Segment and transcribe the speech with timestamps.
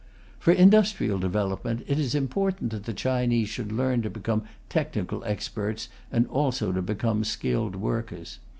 [0.39, 5.89] For industrial development, it is important that the Chinese should learn to become technical experts
[6.11, 8.39] and also to become skilled workers.